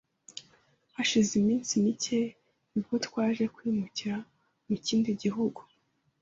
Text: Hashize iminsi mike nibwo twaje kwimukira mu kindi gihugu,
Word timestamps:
Hashize 0.95 1.31
iminsi 1.41 1.71
mike 1.85 2.19
nibwo 2.71 2.95
twaje 3.05 3.43
kwimukira 3.55 4.15
mu 4.67 4.75
kindi 4.85 5.09
gihugu, 5.21 5.61